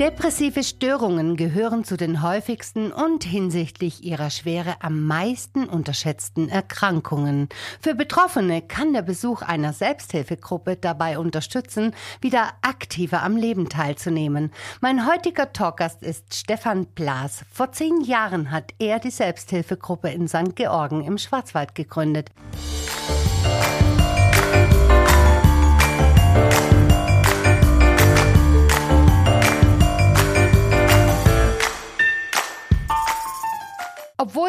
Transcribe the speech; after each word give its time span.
Depressive 0.00 0.64
Störungen 0.64 1.36
gehören 1.36 1.84
zu 1.84 1.98
den 1.98 2.22
häufigsten 2.22 2.90
und 2.90 3.22
hinsichtlich 3.22 4.02
ihrer 4.02 4.30
Schwere 4.30 4.76
am 4.80 5.06
meisten 5.06 5.68
unterschätzten 5.68 6.48
Erkrankungen. 6.48 7.50
Für 7.82 7.94
Betroffene 7.94 8.62
kann 8.62 8.94
der 8.94 9.02
Besuch 9.02 9.42
einer 9.42 9.74
Selbsthilfegruppe 9.74 10.76
dabei 10.76 11.18
unterstützen, 11.18 11.94
wieder 12.22 12.48
aktiver 12.62 13.22
am 13.22 13.36
Leben 13.36 13.68
teilzunehmen. 13.68 14.52
Mein 14.80 15.06
heutiger 15.06 15.52
Talkgast 15.52 16.02
ist 16.02 16.34
Stefan 16.34 16.86
Blas. 16.86 17.44
Vor 17.52 17.72
zehn 17.72 18.00
Jahren 18.00 18.50
hat 18.50 18.72
er 18.78 19.00
die 19.00 19.10
Selbsthilfegruppe 19.10 20.08
in 20.08 20.28
St. 20.28 20.56
Georgen 20.56 21.04
im 21.04 21.18
Schwarzwald 21.18 21.74
gegründet. 21.74 22.30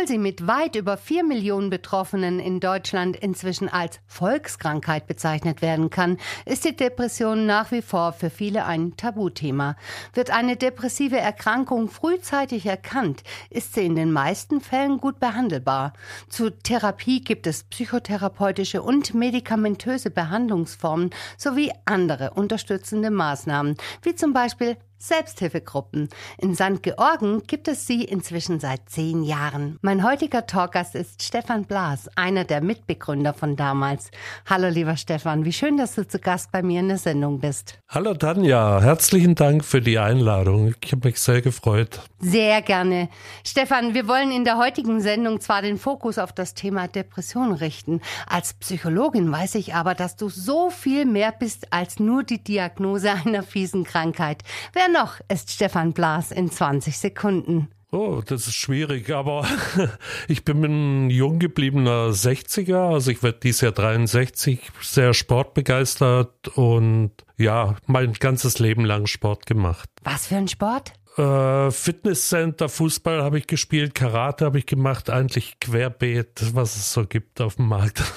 Obwohl 0.02 0.08
sie 0.08 0.18
mit 0.18 0.48
weit 0.48 0.76
über 0.76 0.98
vier 0.98 1.24
Millionen 1.24 1.70
Betroffenen 1.70 2.40
in 2.40 2.60
Deutschland 2.60 3.16
inzwischen 3.16 3.70
als 3.70 4.00
Volkskrankheit 4.08 5.06
bezeichnet 5.06 5.62
werden 5.62 5.92
kann, 5.92 6.18
ist 6.44 6.66
die 6.66 6.76
Depression 6.76 7.46
nach 7.46 7.72
wie 7.72 7.84
vor 7.84 8.12
für 8.12 8.32
viele 8.32 8.66
ein 8.66 8.98
Tabuthema. 8.98 9.76
Wird 10.16 10.32
eine 10.32 10.58
depressive 10.58 11.20
Erkrankung 11.20 11.88
frühzeitig 11.88 12.66
erkannt, 12.66 13.22
ist 13.52 13.76
sie 13.76 13.86
in 13.86 13.96
den 13.96 14.12
meisten 14.12 14.60
Fällen 14.60 14.98
gut 14.98 15.20
behandelbar. 15.20 15.94
Zur 16.30 16.58
Therapie 16.58 17.22
gibt 17.22 17.46
es 17.46 17.64
psychotherapeutische 17.66 18.82
und 18.82 19.14
medikamentöse 19.14 20.10
Behandlungsformen 20.10 21.12
sowie 21.38 21.72
andere 21.86 22.32
unterstützende 22.32 23.12
Maßnahmen, 23.12 23.78
wie 24.02 24.16
zum 24.16 24.34
Beispiel 24.34 24.78
Selbsthilfegruppen. 25.02 26.10
In 26.38 26.54
St. 26.54 26.84
Georgen 26.84 27.42
gibt 27.48 27.68
es 27.68 27.88
sie 27.88 28.04
inzwischen 28.04 28.60
seit 28.60 28.88
zehn 28.88 29.24
Jahren. 29.24 29.80
Mein 29.82 30.04
heutiger 30.04 30.46
Talkgast 30.46 30.94
ist 30.94 31.24
Stefan 31.24 31.66
Blas, 31.66 32.08
einer 32.16 32.44
der 32.44 32.62
Mitbegründer 32.62 33.34
von 33.34 33.56
damals. 33.56 34.12
Hallo 34.48 34.70
lieber 34.70 34.98
Stefan, 34.98 35.44
wie 35.44 35.54
schön, 35.54 35.78
dass 35.78 35.96
du 35.96 36.08
zu 36.08 36.20
Gast 36.20 36.52
bei 36.52 36.62
mir 36.62 36.82
in 36.82 36.88
der 36.88 37.00
Sendung 37.00 37.40
bist. 37.40 37.80
Hallo 37.90 38.14
Tanja, 38.14 38.80
herzlichen 38.80 39.34
Dank 39.34 39.66
für 39.66 39.82
die 39.82 39.98
Einladung. 39.98 40.76
Ich 40.84 40.92
habe 40.92 41.08
mich 41.08 41.20
sehr 41.20 41.42
gefreut. 41.42 42.02
Sehr 42.20 42.62
gerne. 42.62 43.10
Stefan, 43.44 43.96
wir 43.96 44.08
wollen 44.08 44.32
in 44.32 44.46
der 44.46 44.58
heutigen 44.58 45.02
Sendung 45.02 45.42
zwar 45.42 45.64
den 45.64 45.80
Fokus 45.80 46.20
auf 46.20 46.32
das 46.32 46.54
Thema 46.54 46.88
Depression 46.88 47.54
richten. 47.54 48.02
Als 48.28 48.54
Psychologin 48.54 49.32
weiß 49.32 49.56
ich 49.56 49.74
aber, 49.74 49.96
dass 49.96 50.16
du 50.16 50.30
so 50.30 50.70
viel 50.70 51.06
mehr 51.06 51.32
bist 51.32 51.74
als 51.74 52.00
nur 52.00 52.24
die 52.24 52.44
Diagnose 52.44 53.12
einer 53.26 53.42
fiesen 53.42 53.84
Krankheit. 53.84 54.44
Wer 54.74 54.91
noch 54.92 55.20
ist 55.28 55.52
Stefan 55.52 55.94
Blas 55.94 56.32
in 56.32 56.52
20 56.52 56.98
Sekunden. 56.98 57.70
Oh, 57.94 58.22
das 58.26 58.48
ist 58.48 58.56
schwierig, 58.56 59.10
aber 59.10 59.46
ich 60.30 60.46
bin 60.46 60.64
ein 60.64 61.10
jung 61.10 61.40
gebliebener 61.40 62.12
60er, 62.12 62.94
also 62.94 63.12
ich 63.12 63.22
werde 63.22 63.40
dieses 63.40 63.62
Jahr 63.62 63.74
63, 63.74 64.72
sehr 64.82 65.14
sportbegeistert 65.14 66.48
und 66.56 67.12
ja, 67.38 67.76
mein 67.88 68.14
ganzes 68.14 68.60
Leben 68.60 68.86
lang 68.86 69.08
Sport 69.08 69.46
gemacht. 69.46 69.90
Was 70.04 70.28
für 70.28 70.38
ein 70.38 70.48
Sport? 70.48 70.94
Äh, 71.18 71.70
Fitnesscenter, 71.72 72.70
Fußball 72.70 73.22
habe 73.22 73.40
ich 73.40 73.48
gespielt, 73.48 73.94
Karate 73.94 74.46
habe 74.46 74.60
ich 74.60 74.66
gemacht, 74.66 75.10
eigentlich 75.10 75.60
querbeet, 75.60 76.56
was 76.56 76.78
es 76.78 76.94
so 76.94 77.06
gibt 77.06 77.42
auf 77.42 77.58
dem 77.58 77.68
Markt. 77.68 78.02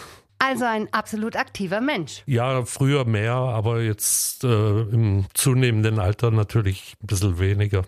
Also 0.47 0.66
ein 0.66 0.93
absolut 0.93 1.37
aktiver 1.37 1.81
Mensch. 1.81 2.22
Ja, 2.27 2.66
früher 2.66 3.06
mehr, 3.06 3.32
aber 3.32 3.81
jetzt 3.81 4.44
äh, 4.44 4.82
im 4.82 5.25
zunehmenden 5.32 5.99
Alter 5.99 6.31
natürlich 6.31 6.97
ein 7.03 7.06
bisschen 7.06 7.38
weniger. 7.38 7.84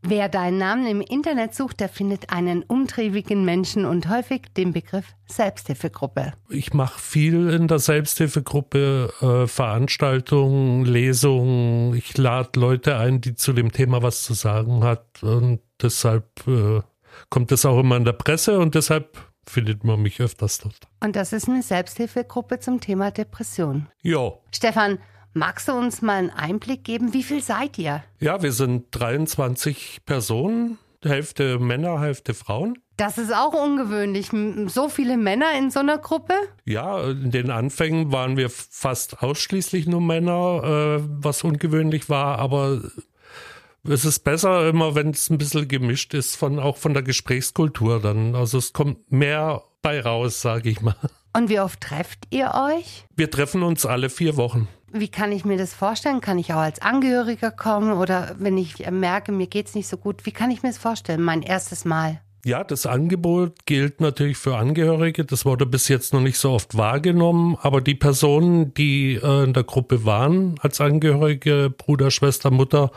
Wer 0.00 0.30
deinen 0.30 0.56
Namen 0.56 0.86
im 0.86 1.00
Internet 1.02 1.54
sucht, 1.54 1.80
der 1.80 1.90
findet 1.90 2.30
einen 2.30 2.62
umtriebigen 2.62 3.44
Menschen 3.44 3.84
und 3.84 4.08
häufig 4.08 4.42
den 4.56 4.72
Begriff 4.72 5.04
Selbsthilfegruppe. 5.26 6.32
Ich 6.48 6.72
mache 6.72 6.98
viel 6.98 7.50
in 7.50 7.68
der 7.68 7.78
Selbsthilfegruppe, 7.78 9.12
äh, 9.20 9.46
Veranstaltungen, 9.46 10.86
Lesungen. 10.86 11.94
Ich 11.94 12.16
lade 12.16 12.58
Leute 12.58 12.96
ein, 12.96 13.20
die 13.20 13.34
zu 13.34 13.52
dem 13.52 13.70
Thema 13.70 14.02
was 14.02 14.24
zu 14.24 14.32
sagen 14.32 14.82
hat 14.82 15.22
und 15.22 15.60
deshalb 15.82 16.24
äh, 16.46 16.80
kommt 17.28 17.52
es 17.52 17.66
auch 17.66 17.78
immer 17.78 17.98
in 17.98 18.06
der 18.06 18.12
Presse 18.12 18.58
und 18.58 18.74
deshalb 18.74 19.27
findet 19.50 19.84
man 19.84 20.00
mich 20.00 20.20
öfters 20.20 20.58
dort. 20.58 20.88
Und 21.00 21.16
das 21.16 21.32
ist 21.32 21.48
eine 21.48 21.62
Selbsthilfegruppe 21.62 22.58
zum 22.60 22.80
Thema 22.80 23.10
Depression. 23.10 23.88
Ja. 24.02 24.32
Stefan, 24.54 24.98
magst 25.32 25.68
du 25.68 25.72
uns 25.72 26.02
mal 26.02 26.16
einen 26.16 26.30
Einblick 26.30 26.84
geben? 26.84 27.12
Wie 27.12 27.22
viel 27.22 27.42
seid 27.42 27.78
ihr? 27.78 28.02
Ja, 28.20 28.42
wir 28.42 28.52
sind 28.52 28.86
23 28.90 30.00
Personen, 30.04 30.78
Hälfte 31.04 31.58
Männer, 31.58 32.00
Hälfte 32.00 32.34
Frauen. 32.34 32.78
Das 32.96 33.16
ist 33.16 33.32
auch 33.32 33.54
ungewöhnlich. 33.54 34.30
So 34.72 34.88
viele 34.88 35.16
Männer 35.16 35.56
in 35.56 35.70
so 35.70 35.78
einer 35.78 35.98
Gruppe? 35.98 36.34
Ja, 36.64 37.10
in 37.10 37.30
den 37.30 37.50
Anfängen 37.50 38.10
waren 38.10 38.36
wir 38.36 38.50
fast 38.50 39.22
ausschließlich 39.22 39.86
nur 39.86 40.00
Männer, 40.00 40.98
äh, 40.98 41.02
was 41.22 41.44
ungewöhnlich 41.44 42.08
war, 42.08 42.40
aber 42.40 42.82
es 43.84 44.04
ist 44.04 44.20
besser 44.20 44.68
immer, 44.68 44.94
wenn 44.94 45.10
es 45.10 45.30
ein 45.30 45.38
bisschen 45.38 45.68
gemischt 45.68 46.14
ist, 46.14 46.36
von, 46.36 46.58
auch 46.58 46.76
von 46.76 46.94
der 46.94 47.02
Gesprächskultur 47.02 48.00
dann. 48.00 48.34
Also 48.34 48.58
es 48.58 48.72
kommt 48.72 49.10
mehr 49.10 49.62
bei 49.82 50.00
raus, 50.00 50.40
sage 50.40 50.70
ich 50.70 50.80
mal. 50.80 50.96
Und 51.36 51.48
wie 51.48 51.60
oft 51.60 51.80
trefft 51.80 52.26
ihr 52.30 52.52
euch? 52.54 53.06
Wir 53.14 53.30
treffen 53.30 53.62
uns 53.62 53.86
alle 53.86 54.10
vier 54.10 54.36
Wochen. 54.36 54.68
Wie 54.90 55.08
kann 55.08 55.32
ich 55.32 55.44
mir 55.44 55.58
das 55.58 55.74
vorstellen? 55.74 56.20
Kann 56.20 56.38
ich 56.38 56.52
auch 56.52 56.58
als 56.58 56.80
Angehöriger 56.80 57.50
kommen 57.50 57.92
oder 57.92 58.34
wenn 58.38 58.56
ich 58.56 58.90
merke, 58.90 59.32
mir 59.32 59.46
geht 59.46 59.68
es 59.68 59.74
nicht 59.74 59.86
so 59.86 59.98
gut, 59.98 60.24
wie 60.24 60.32
kann 60.32 60.50
ich 60.50 60.62
mir 60.62 60.70
das 60.70 60.78
vorstellen? 60.78 61.22
Mein 61.22 61.42
erstes 61.42 61.84
Mal. 61.84 62.20
Ja, 62.44 62.64
das 62.64 62.86
Angebot 62.86 63.66
gilt 63.66 64.00
natürlich 64.00 64.38
für 64.38 64.56
Angehörige. 64.56 65.24
Das 65.24 65.44
wurde 65.44 65.66
bis 65.66 65.88
jetzt 65.88 66.14
noch 66.14 66.20
nicht 66.20 66.38
so 66.38 66.52
oft 66.52 66.76
wahrgenommen. 66.76 67.58
Aber 67.60 67.80
die 67.80 67.96
Personen, 67.96 68.72
die 68.72 69.16
äh, 69.16 69.44
in 69.44 69.52
der 69.52 69.64
Gruppe 69.64 70.04
waren, 70.06 70.54
als 70.60 70.80
Angehörige, 70.80 71.68
Bruder, 71.76 72.10
Schwester, 72.10 72.50
Mutter, 72.50 72.90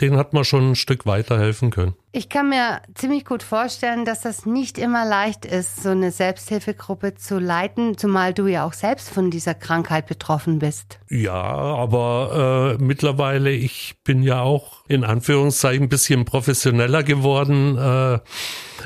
denen 0.00 0.16
hat 0.16 0.32
man 0.32 0.44
schon 0.44 0.70
ein 0.70 0.76
Stück 0.76 1.06
weiterhelfen 1.06 1.70
können. 1.70 1.94
Ich 2.12 2.28
kann 2.28 2.48
mir 2.48 2.82
ziemlich 2.94 3.24
gut 3.24 3.44
vorstellen, 3.44 4.04
dass 4.04 4.22
das 4.22 4.44
nicht 4.44 4.78
immer 4.78 5.04
leicht 5.06 5.44
ist, 5.44 5.82
so 5.82 5.90
eine 5.90 6.10
Selbsthilfegruppe 6.10 7.14
zu 7.14 7.38
leiten, 7.38 7.96
zumal 7.96 8.34
du 8.34 8.48
ja 8.48 8.66
auch 8.66 8.72
selbst 8.72 9.10
von 9.10 9.30
dieser 9.30 9.54
Krankheit 9.54 10.06
betroffen 10.06 10.58
bist. 10.58 10.98
Ja, 11.08 11.32
aber 11.34 12.76
äh, 12.80 12.82
mittlerweile, 12.82 13.52
ich 13.52 13.96
bin 14.02 14.24
ja 14.24 14.40
auch 14.40 14.84
in 14.88 15.04
Anführungszeichen 15.04 15.84
ein 15.84 15.88
bisschen 15.88 16.24
professioneller 16.24 17.04
geworden. 17.04 17.78
Äh, 17.78 18.18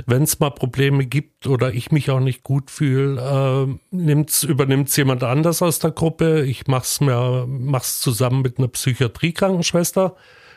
Wenn 0.07 0.25
es 0.25 0.39
mal 0.39 0.51
Probleme 0.51 1.07
gibt 1.07 1.47
oder 1.47 1.73
ich 1.73 1.93
mich 1.93 2.11
auch 2.11 2.21
nicht 2.21 2.43
gut 2.43 2.71
fühle, 2.71 3.69
äh, 3.91 4.47
übernimmt 4.47 4.89
es 4.89 4.97
jemand 4.97 5.23
anders 5.23 5.63
aus 5.63 5.79
der 5.79 5.93
Gruppe. 5.93 6.45
Ich 6.45 6.67
mach's 6.67 7.01
mir, 7.01 7.47
mach's 7.49 8.01
zusammen 8.01 8.43
mit 8.43 8.59
einer 8.59 8.69
Psychiatriekrankenschwester 8.69 10.15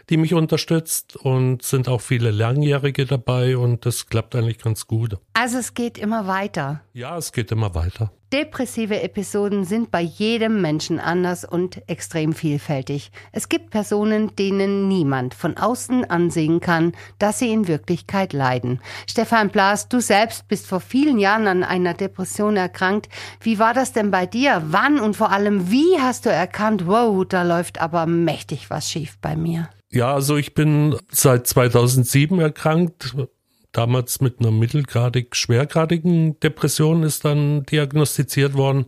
die 0.09 0.17
mich 0.17 0.33
unterstützt 0.33 1.15
und 1.15 1.63
sind 1.63 1.89
auch 1.89 2.01
viele 2.01 2.31
Langjährige 2.31 3.05
dabei 3.05 3.57
und 3.57 3.85
das 3.85 4.07
klappt 4.07 4.35
eigentlich 4.35 4.59
ganz 4.59 4.87
gut. 4.87 5.17
Also 5.33 5.57
es 5.57 5.73
geht 5.73 5.97
immer 5.97 6.27
weiter. 6.27 6.81
Ja, 6.93 7.17
es 7.17 7.31
geht 7.31 7.51
immer 7.51 7.75
weiter. 7.75 8.11
Depressive 8.33 9.01
Episoden 9.01 9.63
sind 9.63 9.89
bei 9.89 10.01
jedem 10.01 10.61
Menschen 10.61 10.99
anders 10.99 11.45
und 11.45 11.81
extrem 11.87 12.33
vielfältig. 12.33 13.11
Es 13.31 13.47
gibt 13.47 13.69
Personen, 13.69 14.35
denen 14.35 14.89
niemand 14.89 15.33
von 15.33 15.55
außen 15.55 16.09
ansehen 16.09 16.59
kann, 16.59 16.91
dass 17.19 17.39
sie 17.39 17.53
in 17.53 17.69
Wirklichkeit 17.69 18.33
leiden. 18.33 18.81
Stefan 19.09 19.47
Blas, 19.47 19.87
du 19.87 20.01
selbst 20.01 20.49
bist 20.49 20.67
vor 20.67 20.81
vielen 20.81 21.19
Jahren 21.19 21.47
an 21.47 21.63
einer 21.63 21.93
Depression 21.93 22.57
erkrankt. 22.57 23.07
Wie 23.39 23.59
war 23.59 23.73
das 23.73 23.93
denn 23.93 24.11
bei 24.11 24.25
dir? 24.25 24.61
Wann 24.65 24.99
und 24.99 25.15
vor 25.15 25.31
allem 25.31 25.71
wie 25.71 25.97
hast 25.97 26.25
du 26.25 26.29
erkannt, 26.29 26.85
wow, 26.85 27.25
da 27.25 27.43
läuft 27.43 27.79
aber 27.79 28.07
mächtig 28.07 28.69
was 28.69 28.91
schief 28.91 29.17
bei 29.21 29.37
mir? 29.37 29.69
Ja, 29.91 30.13
also 30.13 30.35
ich 30.37 30.53
bin 30.53 30.97
seit 31.09 31.47
2007 31.47 32.39
erkrankt. 32.39 33.15
Damals 33.71 34.21
mit 34.21 34.39
einer 34.39 34.51
mittelgradig 34.51 35.35
schwergradigen 35.35 36.39
Depression 36.39 37.03
ist 37.03 37.25
dann 37.25 37.63
diagnostiziert 37.63 38.55
worden. 38.55 38.85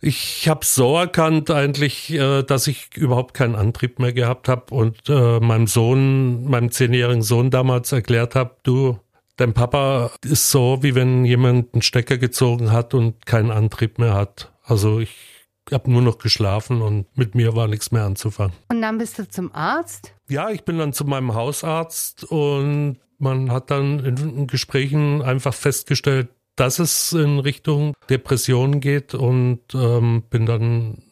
Ich 0.00 0.48
habe 0.48 0.64
so 0.64 0.96
erkannt 0.96 1.50
eigentlich, 1.50 2.12
äh, 2.12 2.42
dass 2.42 2.66
ich 2.66 2.96
überhaupt 2.96 3.34
keinen 3.34 3.54
Antrieb 3.54 3.98
mehr 3.98 4.12
gehabt 4.12 4.48
habe 4.48 4.74
und 4.74 5.08
äh, 5.08 5.40
meinem 5.40 5.66
Sohn, 5.66 6.44
meinem 6.44 6.70
zehnjährigen 6.70 7.22
Sohn 7.22 7.50
damals 7.50 7.92
erklärt 7.92 8.34
habe, 8.34 8.56
du, 8.62 8.98
dein 9.36 9.54
Papa 9.54 10.10
ist 10.24 10.50
so, 10.50 10.78
wie 10.82 10.94
wenn 10.94 11.24
jemand 11.24 11.74
einen 11.74 11.82
Stecker 11.82 12.18
gezogen 12.18 12.72
hat 12.72 12.94
und 12.94 13.26
keinen 13.26 13.50
Antrieb 13.50 13.98
mehr 13.98 14.14
hat. 14.14 14.52
Also 14.62 15.00
ich 15.00 15.35
habe 15.72 15.90
nur 15.90 16.02
noch 16.02 16.18
geschlafen 16.18 16.82
und 16.82 17.06
mit 17.16 17.34
mir 17.34 17.56
war 17.56 17.68
nichts 17.68 17.90
mehr 17.92 18.04
anzufangen. 18.04 18.54
Und 18.68 18.82
dann 18.82 18.98
bist 18.98 19.18
du 19.18 19.28
zum 19.28 19.52
Arzt? 19.54 20.12
Ja, 20.28 20.50
ich 20.50 20.64
bin 20.64 20.78
dann 20.78 20.92
zu 20.92 21.04
meinem 21.04 21.34
Hausarzt 21.34 22.24
und 22.24 22.98
man 23.18 23.50
hat 23.50 23.70
dann 23.70 24.00
in 24.00 24.46
Gesprächen 24.46 25.22
einfach 25.22 25.54
festgestellt, 25.54 26.28
dass 26.56 26.78
es 26.78 27.12
in 27.12 27.38
Richtung 27.38 27.94
Depression 28.08 28.80
geht 28.80 29.14
und 29.14 29.60
ähm, 29.74 30.22
bin 30.30 30.46
dann 30.46 31.02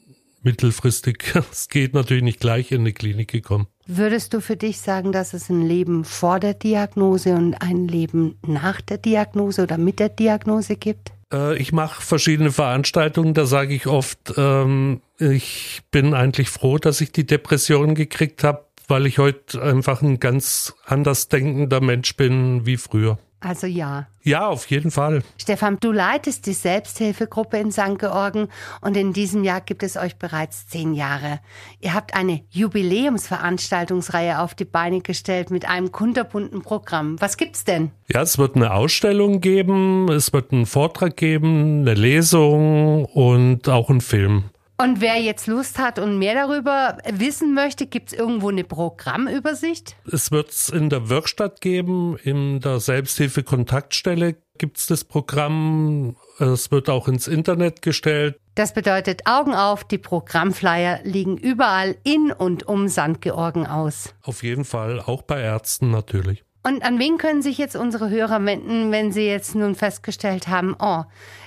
mittelfristig, 0.43 1.35
es 1.51 1.69
geht 1.69 1.95
natürlich 1.95 2.23
nicht 2.23 2.41
gleich 2.41 2.73
in 2.73 2.85
die 2.85 2.93
Klinik 2.93 3.31
gekommen. 3.31 3.67
Würdest 3.87 4.33
du 4.33 4.41
für 4.41 4.56
dich 4.56 4.81
sagen, 4.81 5.12
dass 5.12 5.35
es 5.35 5.51
ein 5.51 5.62
Leben 5.62 6.05
vor 6.05 6.41
der 6.41 6.55
Diagnose 6.55 7.35
und 7.35 7.55
ein 7.55 7.89
Leben 7.89 8.39
nach 8.47 8.81
der 8.81 8.99
Diagnose 8.99 9.62
oder 9.62 9.79
mit 9.79 10.01
der 10.01 10.09
Diagnose 10.09 10.77
gibt? 10.77 11.12
Äh, 11.34 11.56
ich 11.58 11.72
mache 11.72 12.00
verschiedene 12.00 12.52
Veranstaltungen, 12.52 13.34
da 13.34 13.46
sage 13.46 13.75
ich 13.75 13.86
oft, 13.86 14.34
ähm, 14.36 15.00
ich 15.19 15.82
bin 15.90 16.14
eigentlich 16.14 16.48
froh, 16.48 16.78
dass 16.78 17.00
ich 17.00 17.12
die 17.12 17.26
Depression 17.26 17.94
gekriegt 17.94 18.44
habe, 18.44 18.64
weil 18.86 19.06
ich 19.06 19.19
heute 19.19 19.62
einfach 19.62 20.02
ein 20.02 20.20
ganz 20.20 20.75
anders 20.84 21.28
denkender 21.28 21.81
Mensch 21.81 22.16
bin 22.16 22.66
wie 22.66 22.76
früher. 22.76 23.19
Also 23.44 23.67
ja. 23.67 24.06
Ja, 24.23 24.49
auf 24.49 24.70
jeden 24.70 24.91
Fall. 24.91 25.23
Stefan, 25.37 25.76
du 25.79 25.93
leitest 25.93 26.46
die 26.46 26.55
Selbsthilfegruppe 26.55 27.58
in 27.58 27.70
St. 27.70 27.99
Georgen 27.99 28.49
und 28.81 28.96
in 28.96 29.12
diesem 29.12 29.44
Jahr 29.44 29.61
gibt 29.61 29.82
es 29.82 29.99
euch 29.99 30.17
bereits 30.17 30.67
zehn 30.67 30.94
Jahre. 30.94 31.41
Ihr 31.81 31.93
habt 31.93 32.14
eine 32.14 32.41
Jubiläumsveranstaltungsreihe 32.49 34.41
auf 34.41 34.55
die 34.55 34.64
Beine 34.64 35.02
gestellt 35.02 35.50
mit 35.50 35.69
einem 35.69 35.93
kunterbunten 35.93 36.62
Programm. 36.62 37.20
Was 37.20 37.37
gibt's 37.37 37.64
denn? 37.64 37.91
Ja, 38.11 38.23
es 38.23 38.38
wird 38.38 38.56
eine 38.56 38.73
Ausstellung 38.73 39.43
geben, 39.43 40.08
es 40.11 40.32
wird 40.32 40.52
einen 40.52 40.64
Vortrag 40.64 41.19
geben, 41.19 41.82
eine 41.82 41.93
Lesung 41.93 43.05
und 43.05 43.69
auch 43.69 43.91
einen 43.91 44.00
Film. 44.00 44.44
Und 44.76 45.00
wer 45.00 45.21
jetzt 45.21 45.47
Lust 45.47 45.79
hat 45.79 46.00
und 46.00 46.19
mehr 46.19 46.35
darüber 46.35 46.99
wissen 47.12 47.55
möchte, 47.55 47.87
gibt 47.87 48.12
es 48.12 48.19
irgendwo 48.19 48.49
eine 48.49 48.65
Programmübersicht? 48.65 49.97
Es 50.11 50.32
wird 50.32 50.50
es 50.50 50.69
in 50.69 50.91
der 50.91 51.09
Werkstatt 51.09 51.61
geben, 51.61 52.17
in 52.17 52.61
der 52.61 52.81
Selbsthilfe-Kontaktstelle 52.81 54.37
gibt 54.59 54.79
es 54.79 54.87
das 54.87 55.05
Programm. 55.05 56.17
Es 56.38 56.71
wird 56.71 56.88
auch 56.88 57.09
ins 57.09 57.29
Internet 57.29 57.82
gestellt. 57.82 58.38
Das 58.56 58.75
bedeutet 58.75 59.23
Augen 59.26 59.55
auf, 59.55 59.85
die 59.85 59.99
Programmflyer 59.99 61.00
liegen 61.05 61.37
überall 61.37 61.97
in 62.05 62.32
und 62.32 62.67
um 62.67 62.88
St. 62.88 63.20
Georgen 63.20 63.67
aus. 63.67 64.15
Auf 64.23 64.43
jeden 64.43 64.65
Fall, 64.65 65.00
auch 65.00 65.23
bei 65.23 65.41
Ärzten 65.41 65.91
natürlich. 65.91 66.44
Und 66.66 66.82
an 66.82 66.99
wen 66.99 67.19
können 67.19 67.43
sich 67.43 67.58
jetzt 67.58 67.76
unsere 67.76 68.08
Hörer 68.08 68.43
wenden, 68.46 68.90
wenn 68.90 69.12
sie 69.12 69.26
jetzt 69.26 69.55
nun 69.55 69.75
festgestellt 69.75 70.49
haben, 70.49 70.75
oh, 70.78 71.02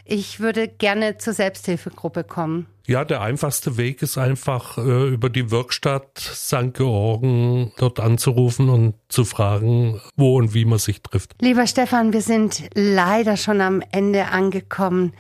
ich 0.06 0.40
würde 0.40 0.68
gerne 0.68 1.18
zur 1.18 1.34
Selbsthilfegruppe 1.34 2.24
kommen? 2.24 2.68
Ja, 2.86 3.04
der 3.04 3.22
einfachste 3.22 3.78
Weg 3.78 4.04
ist 4.04 4.20
einfach 4.20 4.78
äh, 4.78 5.08
über 5.10 5.30
die 5.30 5.52
Werkstatt 5.52 6.20
St. 6.20 6.74
Georgen 6.74 7.74
dort 7.78 8.00
anzurufen 8.00 8.70
und 8.70 8.94
zu 9.10 9.26
fragen, 9.26 10.00
wo 10.16 10.38
und 10.38 10.54
wie 10.54 10.66
man 10.66 10.78
sich 10.78 11.02
trifft. 11.02 11.36
Lieber 11.42 11.66
Stefan, 11.66 12.14
wir 12.14 12.22
sind 12.22 12.70
leider 12.76 13.38
schon 13.38 13.60
am 13.60 13.82
Ende 13.92 14.28
angekommen. 14.28 15.14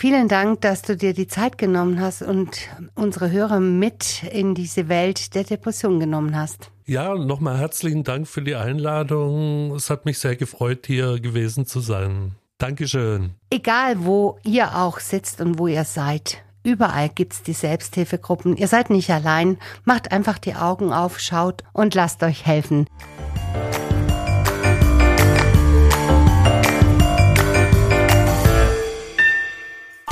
Vielen 0.00 0.28
Dank, 0.28 0.62
dass 0.62 0.80
du 0.80 0.96
dir 0.96 1.12
die 1.12 1.26
Zeit 1.26 1.58
genommen 1.58 2.00
hast 2.00 2.22
und 2.22 2.70
unsere 2.94 3.30
Hörer 3.30 3.60
mit 3.60 4.22
in 4.32 4.54
diese 4.54 4.88
Welt 4.88 5.34
der 5.34 5.44
Depression 5.44 6.00
genommen 6.00 6.34
hast. 6.34 6.70
Ja, 6.86 7.14
nochmal 7.14 7.58
herzlichen 7.58 8.02
Dank 8.02 8.26
für 8.26 8.40
die 8.40 8.54
Einladung. 8.54 9.74
Es 9.74 9.90
hat 9.90 10.06
mich 10.06 10.18
sehr 10.18 10.36
gefreut, 10.36 10.86
hier 10.86 11.20
gewesen 11.20 11.66
zu 11.66 11.80
sein. 11.80 12.34
Dankeschön. 12.56 13.34
Egal, 13.50 14.06
wo 14.06 14.38
ihr 14.42 14.74
auch 14.74 15.00
sitzt 15.00 15.42
und 15.42 15.58
wo 15.58 15.66
ihr 15.66 15.84
seid. 15.84 16.42
Überall 16.62 17.10
gibt's 17.10 17.42
die 17.42 17.52
Selbsthilfegruppen. 17.52 18.56
Ihr 18.56 18.68
seid 18.68 18.88
nicht 18.88 19.10
allein. 19.10 19.58
Macht 19.84 20.12
einfach 20.12 20.38
die 20.38 20.54
Augen 20.54 20.94
auf, 20.94 21.20
schaut 21.20 21.62
und 21.74 21.94
lasst 21.94 22.22
euch 22.22 22.46
helfen. 22.46 22.86